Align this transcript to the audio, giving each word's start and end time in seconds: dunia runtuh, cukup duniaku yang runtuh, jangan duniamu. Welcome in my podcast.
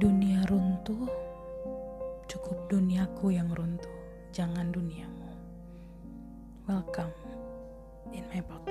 dunia 0.00 0.40
runtuh, 0.48 1.04
cukup 2.24 2.56
duniaku 2.72 3.36
yang 3.36 3.52
runtuh, 3.52 3.92
jangan 4.32 4.72
duniamu. 4.72 5.28
Welcome 6.64 7.12
in 8.16 8.24
my 8.32 8.40
podcast. 8.40 8.69